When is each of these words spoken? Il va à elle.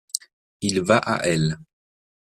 Il 0.61 0.81
va 0.81 0.97
à 0.97 1.23
elle. 1.27 1.59